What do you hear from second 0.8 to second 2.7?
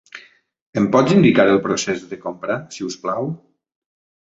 Em pots indicar el procés de compra,